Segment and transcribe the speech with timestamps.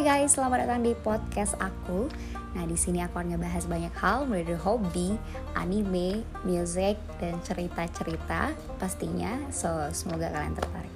[0.00, 2.08] Hai guys, selamat datang di podcast aku.
[2.56, 5.20] Nah, di sini aku akan ngebahas banyak hal mulai dari hobi,
[5.52, 8.48] anime, music, dan cerita-cerita
[8.80, 9.36] pastinya.
[9.52, 10.88] So, semoga kalian tertarik.